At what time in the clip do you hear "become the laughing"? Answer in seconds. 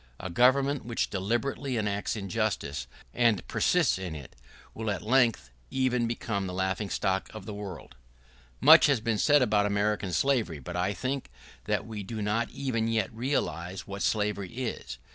6.07-6.89